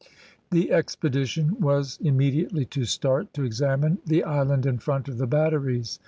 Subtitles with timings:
[0.49, 5.99] The expedition was immediately to start to examine the island in front of the batteries.